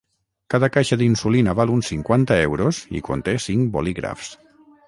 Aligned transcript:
Cada 0.53 0.69
caixa 0.77 0.97
d’insulina 1.01 1.53
val 1.59 1.75
uns 1.75 1.91
cinquanta 1.93 2.39
euros 2.49 2.83
i 3.01 3.05
conté 3.11 3.37
cinc 3.47 3.73
bolígrafs. 3.77 4.35